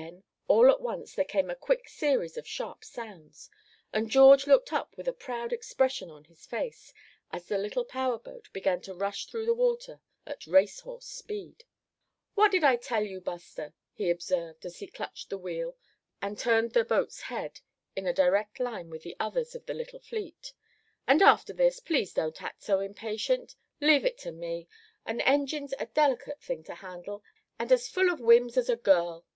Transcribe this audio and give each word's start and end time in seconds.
Then 0.00 0.24
all 0.48 0.70
at 0.70 0.80
once 0.80 1.14
there 1.14 1.24
came 1.26 1.50
a 1.50 1.54
quick 1.54 1.86
series 1.86 2.38
of 2.38 2.46
sharp 2.48 2.82
sounds, 2.82 3.50
and 3.92 4.08
George 4.10 4.46
looked 4.46 4.72
up 4.72 4.96
with 4.96 5.06
a 5.06 5.12
proud 5.12 5.52
expression 5.52 6.08
on 6.08 6.24
his 6.24 6.46
face, 6.46 6.94
as 7.30 7.44
the 7.44 7.58
little 7.58 7.84
power 7.84 8.18
boat 8.18 8.48
began 8.54 8.80
to 8.80 8.94
rush 8.94 9.26
through 9.26 9.44
the 9.44 9.52
water 9.52 10.00
at 10.26 10.46
racehorse 10.46 11.04
speed. 11.04 11.64
"What 12.34 12.52
did 12.52 12.64
I 12.64 12.76
tell 12.76 13.02
you, 13.04 13.20
Buster?" 13.20 13.74
he 13.92 14.08
observed, 14.08 14.64
as 14.64 14.78
he 14.78 14.86
clutched 14.86 15.28
the 15.28 15.36
wheel, 15.36 15.76
and 16.22 16.38
turned 16.38 16.72
the 16.72 16.86
boat's 16.86 17.20
head 17.20 17.60
in 17.94 18.06
a 18.06 18.14
direct 18.14 18.58
line 18.60 18.88
with 18.88 19.02
the 19.02 19.14
others 19.20 19.54
of 19.54 19.66
the 19.66 19.74
little 19.74 20.00
fleet; 20.00 20.54
"and 21.06 21.20
after 21.20 21.52
this, 21.52 21.80
please 21.80 22.14
don't 22.14 22.42
act 22.42 22.62
so 22.62 22.80
impatient. 22.80 23.56
Leave 23.78 24.06
it 24.06 24.14
all 24.26 24.32
to 24.32 24.32
me. 24.32 24.68
An 25.04 25.20
engine's 25.20 25.74
a 25.78 25.84
delicate 25.84 26.40
thing 26.40 26.64
to 26.64 26.76
handle, 26.76 27.22
and 27.58 27.70
as 27.70 27.90
full 27.90 28.08
of 28.08 28.20
whims 28.20 28.56
as 28.56 28.70
a 28.70 28.76
girl. 28.76 29.26